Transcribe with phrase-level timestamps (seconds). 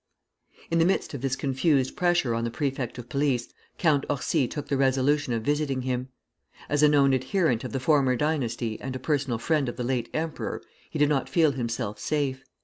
[0.71, 4.67] In the midst of this confused pressure on the prefect of police, Count Orsi took
[4.67, 6.07] the resolution of visiting him.
[6.69, 10.09] As a known adherent of the former dynasty and a personal friend of the late
[10.11, 12.43] emperor, he did not feel himself safe.